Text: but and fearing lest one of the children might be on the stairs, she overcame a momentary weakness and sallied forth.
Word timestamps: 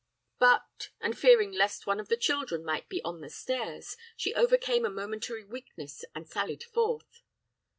but 0.39 0.89
and 0.99 1.15
fearing 1.15 1.51
lest 1.51 1.85
one 1.85 1.99
of 1.99 2.07
the 2.09 2.17
children 2.17 2.65
might 2.65 2.89
be 2.89 3.03
on 3.03 3.21
the 3.21 3.29
stairs, 3.29 3.95
she 4.17 4.33
overcame 4.33 4.83
a 4.83 4.89
momentary 4.89 5.43
weakness 5.43 6.03
and 6.15 6.27
sallied 6.27 6.63
forth. 6.63 7.21